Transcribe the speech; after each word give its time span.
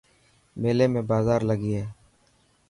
ميلي 0.61 0.87
۾ 0.99 1.01
بازار 1.11 1.39
لگي 1.49 1.71
هي. 1.79 1.85